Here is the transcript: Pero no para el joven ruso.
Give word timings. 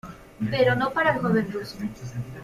Pero 0.49 0.73
no 0.73 0.91
para 0.91 1.13
el 1.13 1.21
joven 1.21 1.51
ruso. 1.51 1.77